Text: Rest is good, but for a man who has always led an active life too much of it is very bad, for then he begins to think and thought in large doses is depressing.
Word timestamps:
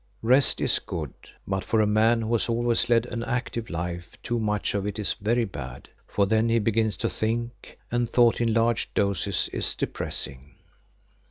Rest 0.23 0.59
is 0.59 0.79
good, 0.79 1.13
but 1.47 1.63
for 1.63 1.79
a 1.79 1.85
man 1.85 2.23
who 2.23 2.33
has 2.33 2.49
always 2.49 2.89
led 2.89 3.05
an 3.05 3.21
active 3.21 3.69
life 3.69 4.17
too 4.23 4.39
much 4.39 4.73
of 4.73 4.87
it 4.87 4.97
is 4.97 5.13
very 5.13 5.45
bad, 5.45 5.89
for 6.07 6.25
then 6.25 6.49
he 6.49 6.57
begins 6.57 6.97
to 6.97 7.07
think 7.07 7.77
and 7.91 8.09
thought 8.09 8.41
in 8.41 8.51
large 8.51 8.91
doses 8.95 9.47
is 9.53 9.75
depressing. 9.75 10.55